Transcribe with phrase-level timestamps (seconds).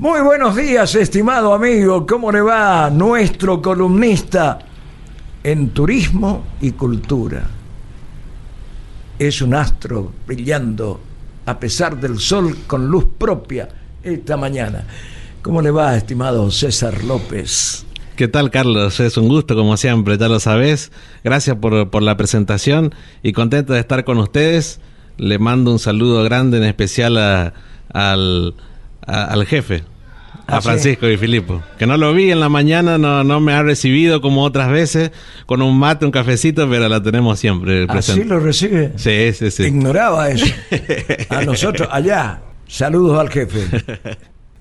[0.00, 2.06] Muy buenos días, estimado amigo.
[2.06, 4.60] ¿Cómo le va nuestro columnista
[5.42, 7.42] en turismo y cultura?
[9.18, 11.00] Es un astro brillando
[11.46, 13.68] a pesar del sol con luz propia
[14.04, 14.84] esta mañana.
[15.42, 17.84] ¿Cómo le va, estimado César López?
[18.14, 19.00] ¿Qué tal, Carlos?
[19.00, 20.92] Es un gusto, como siempre, ya lo sabes.
[21.24, 22.94] Gracias por, por la presentación
[23.24, 24.78] y contento de estar con ustedes.
[25.16, 27.52] Le mando un saludo grande, en especial
[27.92, 28.54] al,
[29.08, 29.82] al jefe,
[30.46, 31.62] a ¿Ah, Francisco y Filipo.
[31.78, 35.10] Que no lo vi en la mañana, no, no me ha recibido como otras veces,
[35.46, 38.22] con un mate, un cafecito, pero la tenemos siempre presente.
[38.22, 38.92] ¿Así lo recibe?
[38.96, 39.64] Sí, sí, sí.
[39.64, 40.46] Ignoraba eso.
[41.30, 42.40] A nosotros, allá.
[42.66, 43.66] Saludos al jefe.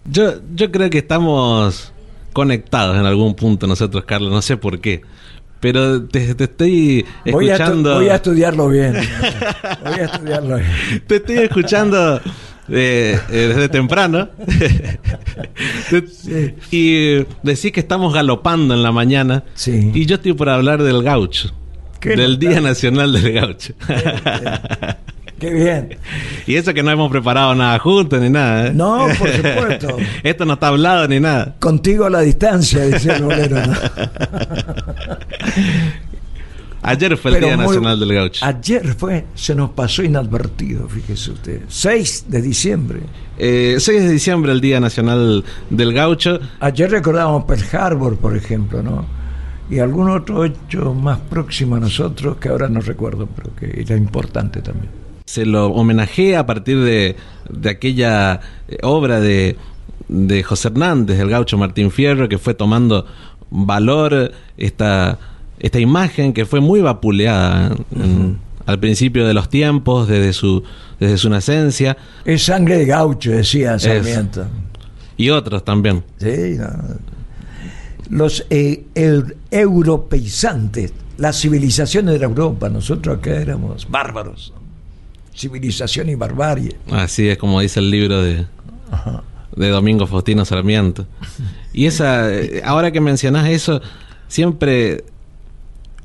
[0.10, 1.92] Yo, yo creo que estamos
[2.32, 5.02] conectados en algún punto nosotros, Carlos, no sé por qué.
[5.60, 7.96] Pero te, te estoy Voy a, escuchando.
[7.96, 8.94] voy a estudiarlo bien.
[9.84, 11.04] Voy a estudiarlo bien.
[11.08, 12.22] Te estoy escuchando
[12.70, 14.30] eh, eh, desde temprano.
[15.90, 19.44] Te- Y decís que estamos galopando en la mañana.
[19.54, 19.92] Sí.
[19.94, 21.54] Y yo estoy por hablar del gaucho.
[22.02, 22.38] Del.
[22.40, 23.74] Día Nacional del Gaucho.
[25.40, 25.98] Qué bien.
[26.48, 28.68] y eso que no hemos preparado nada juntos ni nada.
[28.68, 28.72] ¿eh?
[28.74, 29.98] No, por supuesto.
[30.24, 31.56] Esto no está hablado ni nada.
[31.60, 33.58] Contigo a la distancia, decía el bolero.
[33.66, 33.74] ¿no?
[36.88, 38.46] Ayer fue el Día muy- Nacional del Gaucho.
[38.46, 41.62] Ayer fue, se nos pasó inadvertido, fíjese usted.
[41.68, 43.00] 6 de diciembre.
[43.38, 46.40] Eh, 6 de diciembre, el Día Nacional del Gaucho.
[46.60, 49.06] Ayer recordábamos Pearl Harbor, por ejemplo, ¿no?
[49.70, 53.98] Y algún otro hecho más próximo a nosotros que ahora no recuerdo, pero que era
[53.98, 54.90] importante también.
[55.26, 57.18] se lo homenajea a partir de,
[57.50, 59.58] de aquella eh, obra de,
[60.08, 63.06] de José Hernández, el gaucho Martín Fierro, que fue tomando
[63.50, 65.20] valor esta,
[65.60, 70.62] esta imagen que fue muy vapuleada en- al principio de los tiempos, desde su,
[71.00, 71.96] desde su nacencia,
[72.26, 74.46] Es sangre de gaucho, decía Sarmiento.
[75.16, 76.04] y otros también.
[76.18, 76.68] Sí, no.
[78.10, 84.54] Los eh, eu- europeizantes, las civilizaciones de la Europa, nosotros acá éramos bárbaros.
[85.36, 86.76] Civilización y barbarie.
[86.92, 88.46] Así es como dice el libro de,
[89.56, 91.06] de Domingo Faustino Sarmiento.
[91.74, 93.82] Y esa, eh, ahora que mencionás eso,
[94.28, 95.04] siempre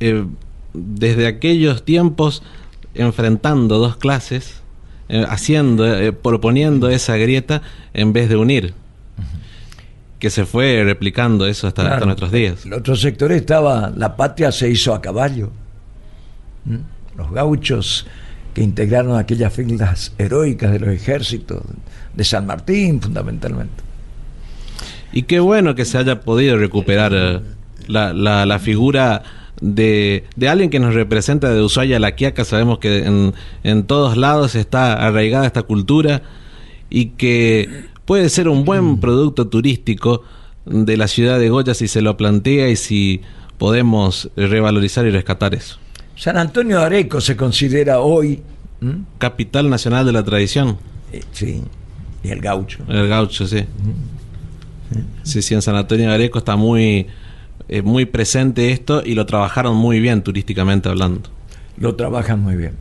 [0.02, 0.26] eh,
[0.74, 2.42] desde aquellos tiempos
[2.94, 4.60] enfrentando dos clases,
[5.08, 7.62] eh, haciendo, eh, proponiendo esa grieta
[7.94, 8.74] en vez de unir.
[10.18, 12.64] Que se fue replicando eso hasta, nuestros días.
[12.64, 15.50] El otro sector estaba, la patria se hizo a caballo.
[16.64, 17.16] ¿Mm?
[17.16, 18.06] Los gauchos
[18.54, 21.62] que integraron aquellas filas heroicas de los ejércitos
[22.14, 23.82] de San Martín, fundamentalmente.
[25.12, 27.42] Y qué bueno que se haya podido recuperar
[27.86, 29.22] la, la, la figura
[29.62, 32.44] de, de alguien que nos representa de Ushuaia a la Quiaca.
[32.44, 36.22] Sabemos que en, en todos lados está arraigada esta cultura
[36.90, 40.24] y que puede ser un buen producto turístico
[40.66, 43.20] de la ciudad de Goya si se lo plantea y si
[43.56, 45.78] podemos revalorizar y rescatar eso.
[46.16, 48.42] San Antonio de Areco se considera hoy,
[48.80, 49.04] ¿m?
[49.18, 50.76] Capital nacional de la tradición,
[51.12, 51.62] Eh, sí,
[52.24, 52.78] y el gaucho.
[52.88, 53.64] el gaucho, sí.
[55.22, 57.06] Sí, sí, en San Antonio de Areco está muy,
[57.76, 61.30] eh, muy presente esto y lo trabajaron muy bien turísticamente hablando.
[61.78, 62.72] Lo trabajan muy bien.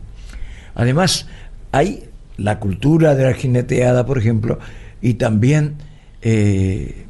[0.76, 1.28] Además,
[1.72, 2.04] hay
[2.38, 4.60] la cultura de la jineteada, por ejemplo,
[5.02, 5.76] y también
[6.22, 7.06] eh,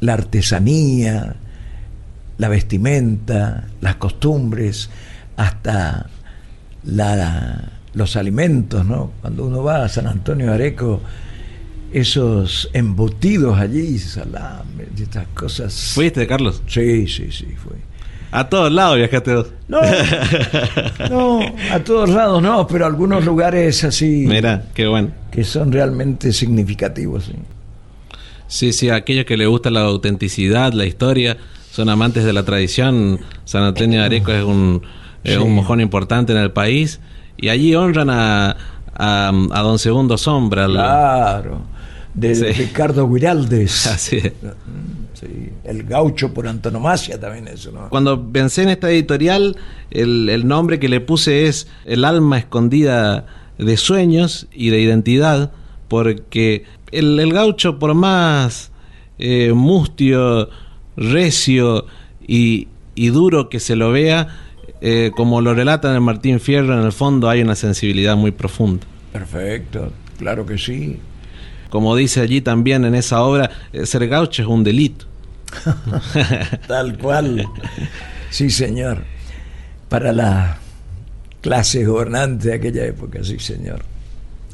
[0.00, 1.36] la artesanía,
[2.38, 4.90] la vestimenta, las costumbres,
[5.36, 6.06] hasta
[6.84, 9.10] la- los alimentos, ¿no?
[9.20, 11.00] Cuando uno va a San Antonio Areco,
[11.92, 15.92] esos embutidos allí, salames, y estas cosas.
[15.94, 16.62] ¿Fuiste, Carlos?
[16.66, 17.76] Sí, sí, sí, fui.
[18.30, 19.46] A todos lados viajaste vos.
[19.68, 19.80] No,
[21.10, 21.40] no,
[21.72, 25.10] a todos lados no, pero algunos lugares así Mira, qué bueno.
[25.30, 27.24] que son realmente significativos.
[27.24, 27.32] sí.
[28.50, 31.36] Sí, sí, aquellos que les gusta la autenticidad, la historia,
[31.70, 33.20] son amantes de la tradición.
[33.44, 34.80] San Antonio de Areco es un,
[35.22, 35.38] es Sí.
[35.38, 36.98] un mojón importante en el país.
[37.36, 38.56] Y allí honran a,
[38.94, 40.64] a, a don Segundo Sombra.
[40.66, 41.60] Claro,
[42.14, 42.44] de Sí.
[42.44, 43.86] Ricardo Guiraldes.
[43.88, 44.32] Así es.
[45.14, 47.88] Sí, el gaucho por antonomasia también eso, ¿no?
[47.88, 49.56] Cuando pensé en esta editorial,
[49.90, 53.26] el, el nombre que le puse es El alma escondida
[53.58, 55.50] de sueños y de identidad,
[55.88, 58.70] porque el, el gaucho, por más
[59.18, 60.48] eh, mustio,
[60.96, 61.86] recio
[62.26, 64.28] y, y duro que se lo vea,
[64.80, 68.30] eh, como lo relata en el Martín Fierro, en el fondo hay una sensibilidad muy
[68.30, 68.86] profunda.
[69.12, 70.98] Perfecto, claro que sí.
[71.70, 75.06] Como dice allí también en esa obra, eh, ser gaucho es un delito.
[76.66, 77.46] Tal cual.
[78.30, 79.04] Sí, señor.
[79.88, 80.58] Para la
[81.40, 83.82] clase gobernante de aquella época, sí, señor.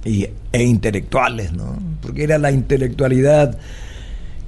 [0.04, 1.78] Y, e intelectuales, ¿no?
[2.02, 3.58] Porque era la intelectualidad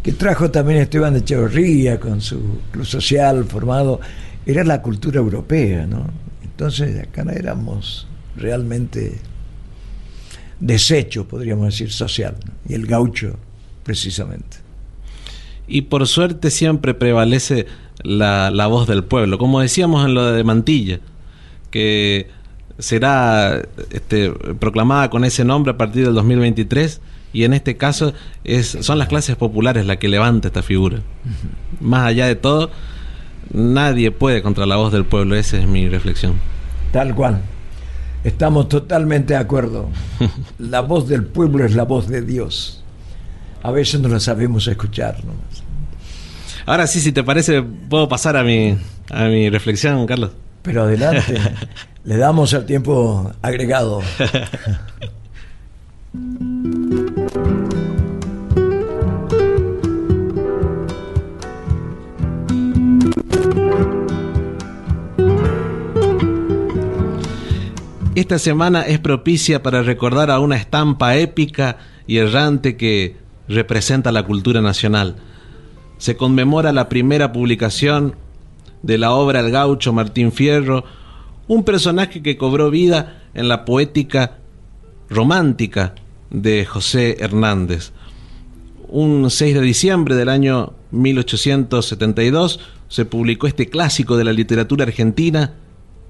[0.07, 4.01] que trajo también Esteban de Echeverría con su club social formado,
[4.47, 6.07] era la cultura europea, ¿no?
[6.45, 9.19] Entonces acá no éramos realmente
[10.61, 12.37] desecho, podríamos decir, social,
[12.69, 13.37] y el gaucho
[13.83, 14.59] precisamente.
[15.69, 17.67] Y por suerte siempre prevalece
[18.03, 21.01] la, la voz del pueblo, como decíamos en lo de Mantilla,
[21.71, 22.29] que
[22.79, 27.01] será este, proclamada con ese nombre a partir del 2023
[27.33, 28.13] y en este caso
[28.45, 31.01] es, son las clases populares las que levanta esta figura.
[31.81, 32.71] Más allá de todo,
[33.53, 36.35] nadie puede contra la voz del pueblo, esa es mi reflexión.
[36.93, 37.43] Tal cual.
[38.27, 39.89] Estamos totalmente de acuerdo.
[40.59, 42.83] La voz del pueblo es la voz de Dios.
[43.63, 45.19] A veces no la sabemos escuchar.
[46.67, 48.77] Ahora sí, si te parece, puedo pasar a mi,
[49.11, 50.33] a mi reflexión, Carlos.
[50.63, 51.39] Pero adelante,
[52.05, 54.03] le damos el tiempo agregado.
[68.27, 71.79] Esta semana es propicia para recordar a una estampa épica
[72.09, 73.15] y errante que
[73.47, 75.15] representa la cultura nacional.
[75.99, 78.17] Se conmemora la primera publicación
[78.83, 80.83] de la obra El gaucho Martín Fierro,
[81.47, 84.39] un personaje que cobró vida en la poética
[85.09, 85.95] romántica
[86.29, 87.93] de José Hernández.
[88.89, 92.59] Un 6 de diciembre del año 1872
[92.89, 95.55] se publicó este clásico de la literatura argentina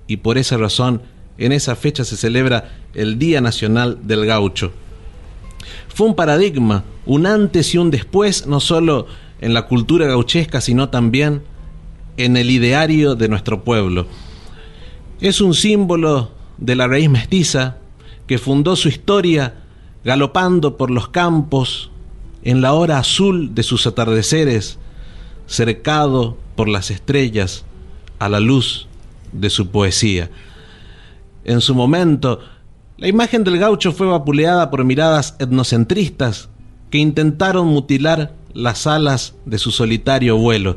[0.07, 1.03] y por esa razón
[1.39, 4.73] en esa fecha se celebra el Día Nacional del Gaucho.
[5.89, 9.07] Fue un paradigma, un antes y un después, no solo
[9.41, 11.43] en la cultura gauchesca, sino también
[12.17, 14.07] en el ideario de nuestro pueblo.
[15.21, 17.77] Es un símbolo de la raíz mestiza
[18.27, 19.55] que fundó su historia
[20.05, 21.91] galopando por los campos
[22.43, 24.79] en la hora azul de sus atardeceres,
[25.47, 27.65] cercado por las estrellas
[28.19, 28.87] a la luz
[29.33, 30.31] de su poesía.
[31.47, 32.41] En su momento,
[32.99, 36.51] la imagen del gaucho fue vapuleada por miradas etnocentristas
[36.91, 40.77] que intentaron mutilar las alas de su solitario vuelo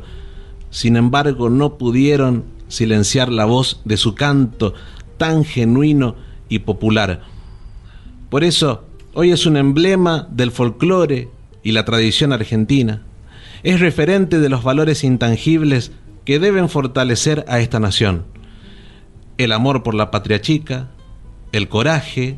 [0.70, 4.72] sin embargo no pudieron silenciar la voz de su canto
[5.18, 6.14] tan genuino
[6.48, 7.22] y popular.
[8.30, 11.28] Por eso, hoy es un emblema del folclore
[11.62, 13.02] y la tradición argentina.
[13.62, 15.92] Es referente de los valores intangibles
[16.24, 18.24] que deben fortalecer a esta nación.
[19.40, 20.90] El amor por la patria chica,
[21.52, 22.36] el coraje,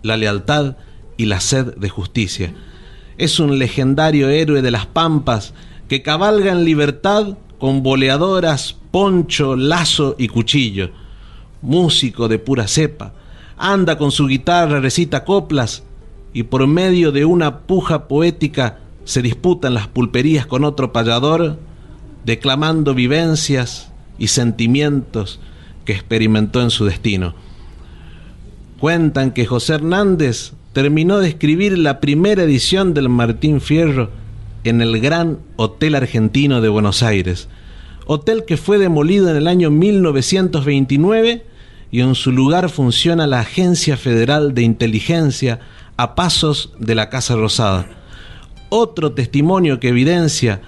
[0.00, 0.78] la lealtad
[1.18, 2.54] y la sed de justicia.
[3.18, 5.52] Es un legendario héroe de las pampas
[5.90, 10.92] que cabalga en libertad con boleadoras, poncho, lazo y cuchillo.
[11.60, 13.12] Músico de pura cepa,
[13.58, 15.82] anda con su guitarra, recita coplas
[16.32, 21.58] y por medio de una puja poética se disputan las pulperías con otro payador,
[22.24, 25.38] declamando vivencias y sentimientos
[25.84, 27.34] que experimentó en su destino.
[28.78, 34.10] Cuentan que José Hernández terminó de escribir la primera edición del Martín Fierro
[34.64, 37.48] en el Gran Hotel Argentino de Buenos Aires,
[38.06, 41.44] hotel que fue demolido en el año 1929
[41.90, 45.60] y en su lugar funciona la Agencia Federal de Inteligencia
[45.96, 47.86] a pasos de la Casa Rosada.
[48.70, 50.62] Otro testimonio que evidencia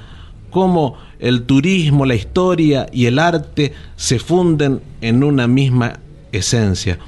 [0.50, 6.00] cómo el turismo, la historia y el arte se funden en una misma
[6.32, 6.98] esencia.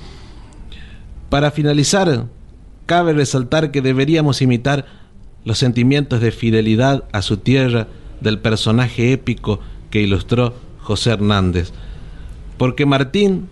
[1.28, 2.24] Para finalizar,
[2.86, 4.86] cabe resaltar que deberíamos imitar
[5.44, 7.88] los sentimientos de fidelidad a su tierra
[8.22, 11.72] del personaje épico que ilustró José Hernández.
[12.56, 13.50] Porque Martín,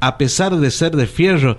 [0.00, 1.56] a pesar de ser de fierro,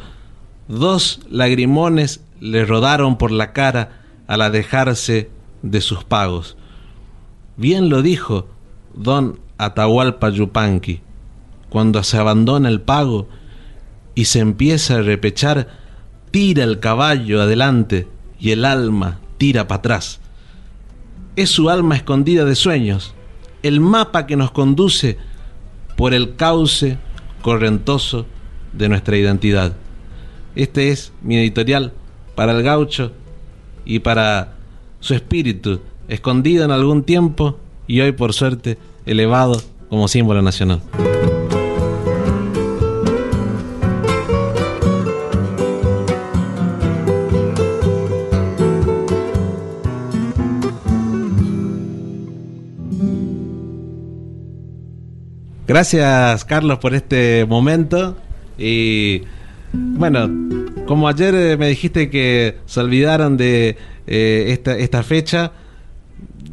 [0.67, 5.29] dos lagrimones le rodaron por la cara al alejarse
[5.61, 6.57] de sus pagos.
[7.57, 8.47] Bien lo dijo
[8.93, 11.01] don Atahualpa Yupanqui,
[11.69, 13.27] cuando se abandona el pago
[14.13, 15.67] y se empieza a repechar,
[16.31, 18.07] tira el caballo adelante
[18.39, 20.19] y el alma tira para atrás.
[21.35, 23.13] Es su alma escondida de sueños,
[23.63, 25.17] el mapa que nos conduce
[25.95, 26.97] por el cauce
[27.41, 28.25] correntoso
[28.73, 29.73] de nuestra identidad.
[30.55, 31.93] Este es mi editorial
[32.35, 33.11] para el gaucho
[33.85, 34.55] y para
[34.99, 37.57] su espíritu, escondido en algún tiempo
[37.87, 40.81] y hoy por suerte elevado como símbolo nacional.
[55.67, 58.15] Gracias, Carlos, por este momento.
[58.57, 59.23] Y
[59.73, 60.29] bueno,
[60.85, 65.51] como ayer eh, me dijiste que se olvidaron de eh, esta, esta fecha,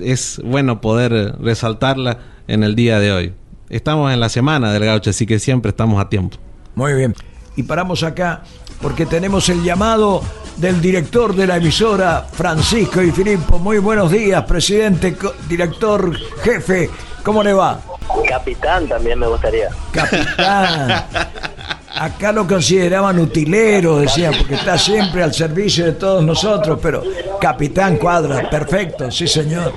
[0.05, 2.19] es bueno poder resaltarla
[2.49, 3.35] en el día de hoy.
[3.69, 6.37] Estamos en la semana del gaucho, así que siempre estamos a tiempo.
[6.75, 7.15] Muy bien.
[7.57, 8.43] Y paramos acá
[8.81, 10.23] porque tenemos el llamado
[10.57, 13.59] del director de la emisora, Francisco y Filippo.
[13.59, 15.17] Muy buenos días, presidente,
[15.49, 16.91] director, jefe.
[17.23, 17.81] ¿Cómo le va?
[18.29, 19.69] Capitán también me gustaría.
[19.93, 21.05] Capitán.
[21.95, 27.03] Acá lo consideraban utilero, decían, porque está siempre al servicio de todos nosotros, pero
[27.41, 29.73] Capitán Cuadra, perfecto, sí señor.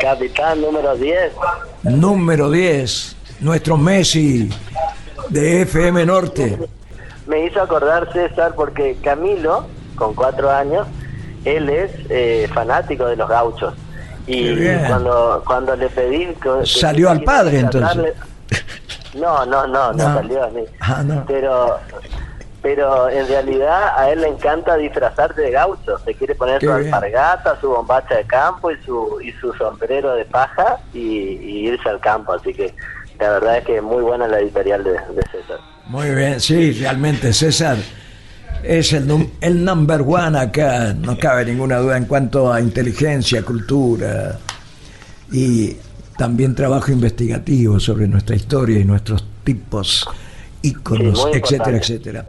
[0.00, 1.32] Capitán número 10.
[1.84, 4.50] Número 10, nuestro Messi
[5.28, 6.58] de FM Norte.
[7.26, 10.86] Me hizo acordar César porque Camilo, con cuatro años,
[11.44, 13.74] él es eh, fanático de los gauchos.
[14.26, 14.54] Y
[14.86, 16.28] cuando, cuando le pedí...
[16.64, 18.12] Salió al padre entonces.
[19.14, 20.62] No, no, no, no, salió a mí.
[20.80, 21.78] Ah, pero,
[22.62, 25.98] pero en realidad a él le encanta disfrazarse de gaucho.
[26.04, 30.24] Se quiere poner su alpargata, su bombacha de campo y su, y su sombrero de
[30.24, 32.32] paja y, irse al campo.
[32.32, 32.74] Así que
[33.18, 34.92] la verdad es que es muy buena la editorial de,
[35.30, 35.58] César.
[35.86, 37.76] Muy bien, sí, realmente César
[38.62, 44.38] es el, el number one acá, no cabe ninguna duda en cuanto a inteligencia, cultura
[45.32, 45.76] y
[46.16, 50.06] también trabajo investigativo sobre nuestra historia y nuestros tipos,
[50.62, 52.26] íconos, etcétera, etcétera.